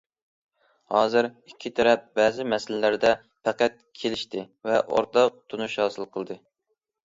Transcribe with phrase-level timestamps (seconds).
[0.95, 3.13] ھازىر ئىككى تەرەپ بەزى مەسىلىلەردە
[3.49, 6.45] پەقەت كېلىشتى ۋە ئورتاق تونۇش ھاسىل قىلدى.